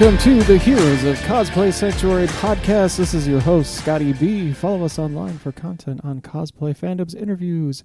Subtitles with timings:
[0.00, 2.98] Welcome to the Heroes of Cosplay Sanctuary podcast.
[2.98, 4.52] This is your host, Scotty B.
[4.52, 7.82] Follow us online for content on cosplay fandoms, interviews,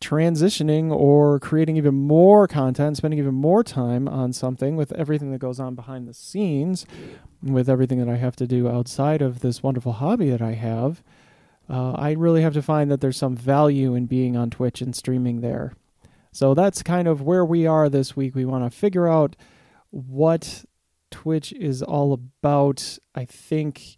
[0.00, 5.38] transitioning or creating even more content, spending even more time on something with everything that
[5.38, 6.86] goes on behind the scenes,
[7.42, 11.02] with everything that I have to do outside of this wonderful hobby that I have,
[11.68, 14.94] uh, I really have to find that there's some value in being on Twitch and
[14.94, 15.74] streaming there.
[16.32, 18.34] So that's kind of where we are this week.
[18.34, 19.36] We want to figure out
[19.90, 20.64] what
[21.10, 22.98] Twitch is all about.
[23.14, 23.96] I think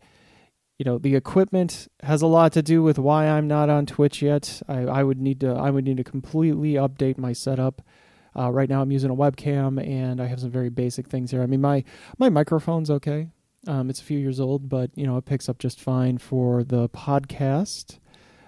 [0.78, 4.22] you know the equipment has a lot to do with why I'm not on Twitch
[4.22, 4.62] yet.
[4.68, 7.82] I, I would need to I would need to completely update my setup.
[8.36, 11.42] Uh, right now I'm using a webcam and I have some very basic things here.
[11.42, 11.84] I mean my
[12.18, 13.28] my microphone's okay.
[13.66, 16.64] Um, it's a few years old, but you know it picks up just fine for
[16.64, 17.98] the podcast.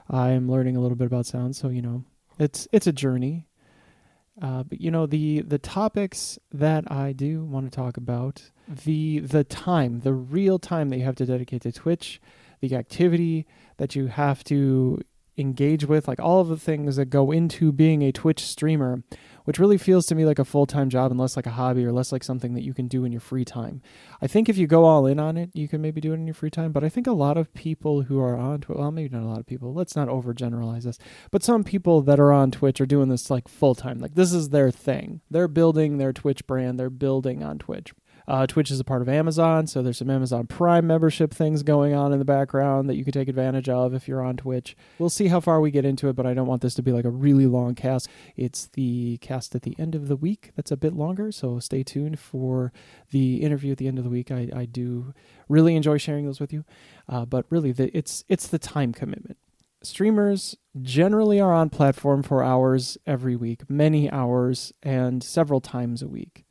[0.08, 2.04] I'm learning a little bit about sound, so you know
[2.38, 3.46] it's it's a journey.
[4.40, 9.18] Uh, but you know the the topics that I do want to talk about the
[9.18, 12.20] the time the real time that you have to dedicate to Twitch,
[12.60, 13.46] the activity
[13.76, 15.02] that you have to
[15.36, 19.02] engage with, like all of the things that go into being a Twitch streamer,
[19.44, 21.84] which really feels to me like a full time job and less like a hobby
[21.84, 23.82] or less like something that you can do in your free time.
[24.20, 26.26] I think if you go all in on it, you can maybe do it in
[26.26, 26.72] your free time.
[26.72, 29.28] But I think a lot of people who are on Twitch, well, maybe not a
[29.28, 30.98] lot of people, let's not overgeneralize this,
[31.30, 33.98] but some people that are on Twitch are doing this like full time.
[33.98, 35.20] Like this is their thing.
[35.30, 37.92] They're building their Twitch brand, they're building on Twitch.
[38.26, 41.94] Uh, Twitch is a part of Amazon, so there's some Amazon Prime membership things going
[41.94, 44.76] on in the background that you can take advantage of if you're on Twitch.
[44.98, 46.92] We'll see how far we get into it, but I don't want this to be
[46.92, 48.08] like a really long cast.
[48.36, 51.82] It's the cast at the end of the week that's a bit longer, so stay
[51.82, 52.72] tuned for
[53.10, 54.30] the interview at the end of the week.
[54.30, 55.14] I, I do
[55.48, 56.64] really enjoy sharing those with you,
[57.08, 59.38] uh, but really, the, it's it's the time commitment
[59.84, 66.08] streamers generally are on platform for hours every week, many hours, and several times a
[66.08, 66.44] week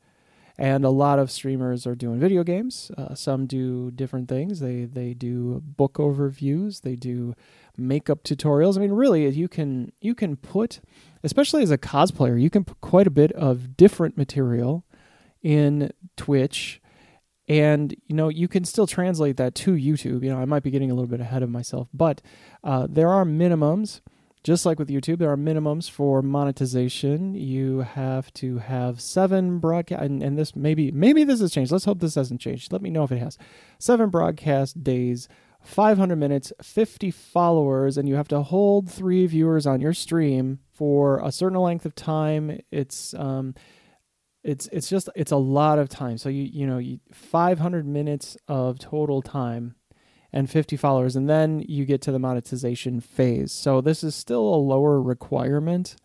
[0.58, 2.90] and a lot of streamers are doing video games.
[2.96, 4.60] Uh, some do different things.
[4.60, 6.82] They they do book overviews.
[6.82, 7.34] They do
[7.76, 8.76] makeup tutorials.
[8.76, 10.80] I mean, really, you can you can put,
[11.22, 14.84] especially as a cosplayer, you can put quite a bit of different material
[15.42, 16.80] in Twitch.
[17.48, 20.22] And you know you can still translate that to YouTube.
[20.22, 22.22] You know I might be getting a little bit ahead of myself, but
[22.62, 24.00] uh, there are minimums
[24.44, 27.34] just like with YouTube, there are minimums for monetization.
[27.34, 31.70] You have to have seven broadcast, and, and, this maybe maybe this has changed.
[31.70, 32.72] Let's hope this hasn't changed.
[32.72, 33.38] Let me know if it has.
[33.78, 35.28] Seven broadcast days,
[35.60, 41.20] 500 minutes, 50 followers, and you have to hold three viewers on your stream for
[41.20, 42.60] a certain length of time.
[42.72, 43.54] It's um,
[44.42, 46.18] it's it's just it's a lot of time.
[46.18, 49.76] So you you know you, 500 minutes of total time
[50.32, 53.52] and 50 followers, and then you get to the monetization phase.
[53.52, 55.96] So this is still a lower requirement.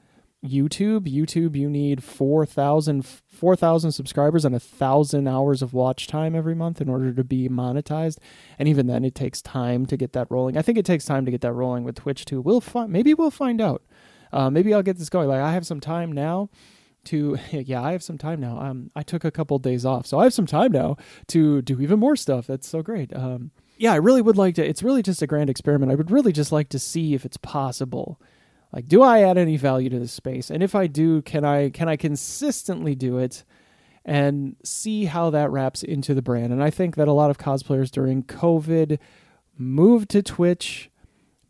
[0.45, 3.57] YouTube, YouTube, you need 4,000 4,
[3.91, 8.17] subscribers and a thousand hours of watch time every month in order to be monetized.
[8.59, 10.57] And even then, it takes time to get that rolling.
[10.57, 12.41] I think it takes time to get that rolling with Twitch too.
[12.41, 13.83] We'll find, maybe we'll find out.
[14.31, 15.27] Uh, maybe I'll get this going.
[15.27, 16.49] Like I have some time now
[17.05, 20.19] to yeah i have some time now um i took a couple days off so
[20.19, 20.97] i have some time now
[21.27, 24.67] to do even more stuff that's so great um yeah, I really would like to.
[24.67, 25.91] It's really just a grand experiment.
[25.91, 28.19] I would really just like to see if it's possible.
[28.73, 30.49] Like, do I add any value to this space?
[30.49, 33.43] And if I do, can I can I consistently do it
[34.03, 36.51] and see how that wraps into the brand?
[36.51, 38.99] And I think that a lot of cosplayers during COVID
[39.57, 40.89] moved to Twitch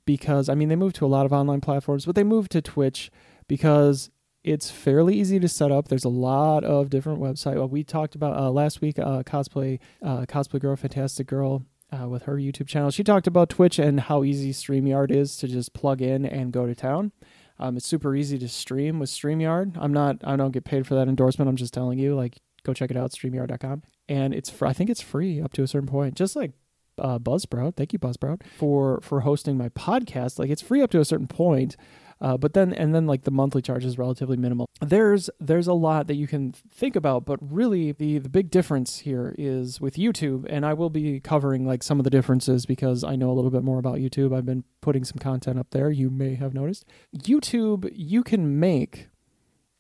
[0.06, 2.62] because I mean they moved to a lot of online platforms, but they moved to
[2.62, 3.10] Twitch
[3.48, 4.10] because
[4.44, 5.88] it's fairly easy to set up.
[5.88, 7.56] There's a lot of different websites.
[7.56, 9.00] Well, we talked about uh, last week.
[9.00, 12.92] Uh, cosplay, uh, cosplay girl, fantastic girl uh, with her YouTube channel.
[12.92, 16.66] She talked about Twitch and how easy StreamYard is to just plug in and go
[16.66, 17.12] to town.
[17.60, 19.78] Um, it's super easy to stream with StreamYard.
[19.80, 21.50] I'm not, I don't get paid for that endorsement.
[21.50, 23.82] I'm just telling you, like, go check it out, StreamYard.com.
[24.10, 26.52] and it's fr- I think it's free up to a certain point, just like
[27.00, 27.76] uh, Buzzsprout.
[27.76, 30.40] Thank you, Buzzsprout, for for hosting my podcast.
[30.40, 31.78] Like it's free up to a certain point,
[32.20, 34.70] uh, but then and then like the monthly charge is relatively minimal.
[34.82, 39.00] There's there's a lot that you can think about, but really the the big difference
[39.00, 43.04] here is with YouTube, and I will be covering like some of the differences because
[43.04, 44.36] I know a little bit more about YouTube.
[44.36, 45.92] I've been putting some content up there.
[45.92, 46.86] You may have noticed
[47.16, 47.90] YouTube.
[47.94, 49.10] You can make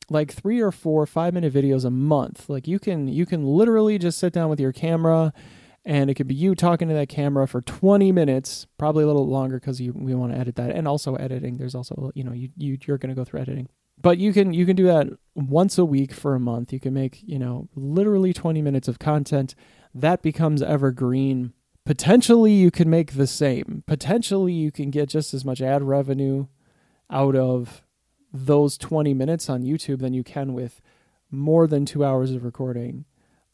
[0.09, 3.97] like three or four five minute videos a month like you can you can literally
[3.97, 5.33] just sit down with your camera
[5.87, 9.27] and it could be you talking to that camera for 20 minutes probably a little
[9.27, 12.49] longer because we want to edit that and also editing there's also you know you,
[12.55, 13.67] you you're going to go through editing
[13.99, 16.93] but you can you can do that once a week for a month you can
[16.93, 19.55] make you know literally 20 minutes of content
[19.95, 21.53] that becomes evergreen
[21.85, 26.45] potentially you can make the same potentially you can get just as much ad revenue
[27.09, 27.81] out of
[28.33, 30.81] those 20 minutes on YouTube than you can with
[31.31, 33.05] more than two hours of recording.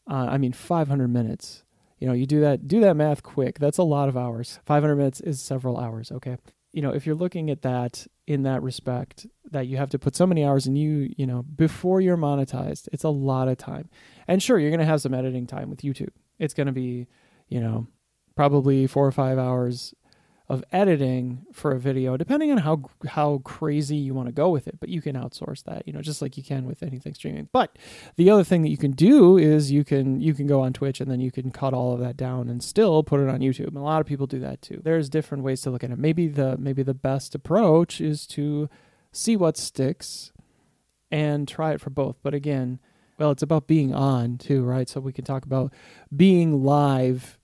[0.08, 1.64] Uh, I mean, 500 minutes.
[2.04, 3.58] You know, you do that, do that math quick.
[3.58, 4.60] That's a lot of hours.
[4.66, 6.12] 500 minutes is several hours.
[6.12, 6.36] Okay.
[6.70, 10.14] You know, if you're looking at that in that respect, that you have to put
[10.14, 13.88] so many hours and you, you know, before you're monetized, it's a lot of time.
[14.28, 16.10] And sure, you're going to have some editing time with YouTube.
[16.38, 17.06] It's going to be,
[17.48, 17.86] you know,
[18.36, 19.94] probably four or five hours
[20.48, 24.68] of editing for a video depending on how how crazy you want to go with
[24.68, 27.48] it but you can outsource that you know just like you can with anything streaming.
[27.52, 27.78] But
[28.16, 31.00] the other thing that you can do is you can you can go on Twitch
[31.00, 33.68] and then you can cut all of that down and still put it on YouTube
[33.68, 34.80] and a lot of people do that too.
[34.82, 35.98] There's different ways to look at it.
[35.98, 38.68] Maybe the maybe the best approach is to
[39.12, 40.32] see what sticks
[41.10, 42.16] and try it for both.
[42.22, 42.80] But again
[43.18, 44.88] well it's about being on too right?
[44.88, 45.72] So we can talk about
[46.14, 47.38] being live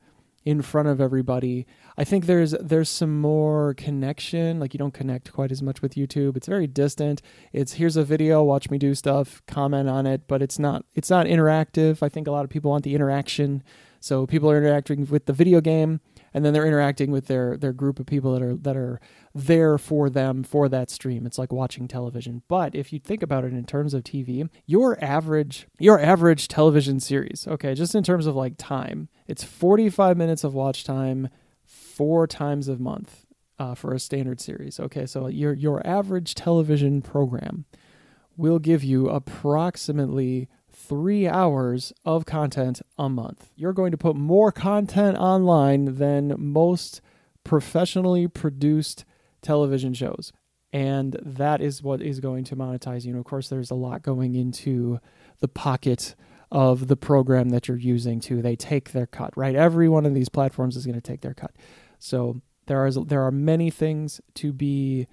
[0.44, 1.66] in front of everybody.
[1.98, 4.58] I think there's there's some more connection.
[4.58, 6.37] Like you don't connect quite as much with YouTube.
[6.37, 7.20] It's very distant.
[7.52, 11.10] It's here's a video, watch me do stuff, comment on it, but it's not it's
[11.10, 12.02] not interactive.
[12.02, 13.62] I think a lot of people want the interaction.
[14.00, 16.00] So people are interacting with the video game
[16.32, 19.00] and then they're interacting with their their group of people that are that are
[19.34, 21.26] there for them for that stream.
[21.26, 22.43] It's like watching television.
[22.48, 27.00] But if you think about it in terms of TV, your average your average television
[27.00, 31.29] series, okay, just in terms of like time, it's 45 minutes of watch time
[31.65, 33.27] four times a month
[33.61, 34.81] uh, for a standard series.
[34.81, 37.65] Okay, so your your average television program
[38.37, 43.50] will give you approximately three hours of content a month.
[43.55, 47.00] You're going to put more content online than most
[47.44, 49.05] professionally produced
[49.43, 50.32] television shows.
[50.73, 53.11] And that is what is going to monetize you.
[53.11, 55.00] And of course, there's a lot going into
[55.41, 56.15] the pocket
[56.50, 58.43] of the program that you're using too.
[58.43, 59.55] They take their cut, right?
[59.55, 61.55] Every one of these platforms is going to take their cut.
[61.99, 65.06] So there are there are many things to be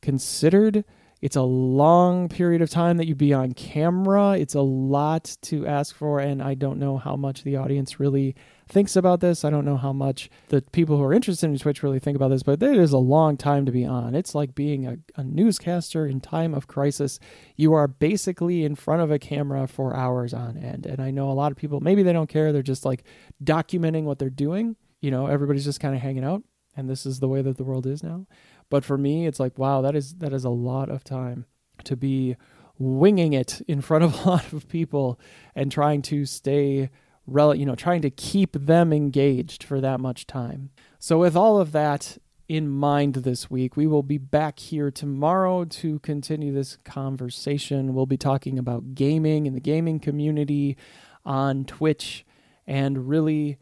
[0.00, 0.84] considered
[1.24, 4.32] it's a long period of time that you'd be on camera.
[4.32, 8.36] It's a lot to ask for, and I don't know how much the audience really
[8.68, 9.44] thinks about this.
[9.44, 12.28] I don't know how much the people who are interested in Twitch really think about
[12.28, 14.14] this, but it is a long time to be on.
[14.14, 17.18] It's like being a, a newscaster in time of crisis.
[17.56, 20.86] You are basically in front of a camera for hours on end.
[20.86, 22.52] And I know a lot of people, maybe they don't care.
[22.52, 23.04] They're just like
[23.42, 24.76] documenting what they're doing.
[25.00, 26.42] You know, everybody's just kind of hanging out.
[26.76, 28.26] And this is the way that the world is now.
[28.70, 31.46] But for me, it's like, wow, that is that is a lot of time
[31.84, 32.36] to be
[32.78, 35.20] winging it in front of a lot of people
[35.54, 36.90] and trying to stay
[37.26, 40.70] rel- you know, trying to keep them engaged for that much time.
[40.98, 45.64] So with all of that in mind this week, we will be back here tomorrow
[45.64, 47.94] to continue this conversation.
[47.94, 50.76] We'll be talking about gaming and the gaming community
[51.24, 52.24] on Twitch
[52.66, 53.58] and really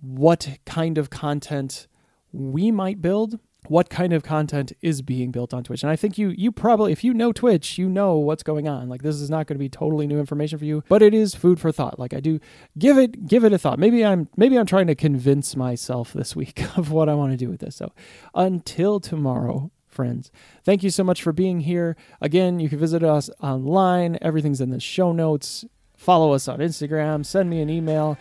[0.00, 1.86] what kind of content
[2.32, 5.82] we might build what kind of content is being built on Twitch.
[5.82, 8.88] And I think you you probably if you know Twitch, you know what's going on.
[8.88, 11.34] Like this is not going to be totally new information for you, but it is
[11.34, 11.98] food for thought.
[11.98, 12.40] Like I do
[12.78, 13.78] give it give it a thought.
[13.78, 17.36] Maybe I'm maybe I'm trying to convince myself this week of what I want to
[17.36, 17.76] do with this.
[17.76, 17.92] So
[18.34, 20.30] until tomorrow, friends.
[20.64, 21.96] Thank you so much for being here.
[22.20, 24.18] Again, you can visit us online.
[24.20, 25.64] Everything's in the show notes.
[25.96, 27.24] Follow us on Instagram.
[27.24, 28.18] Send me an email.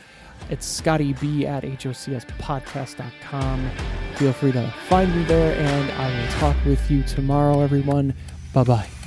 [0.50, 3.70] It's Scotty B at HOCSpodcast.com.
[4.24, 8.14] Feel free to find me there, and I will talk with you tomorrow, everyone.
[8.54, 9.03] Bye bye.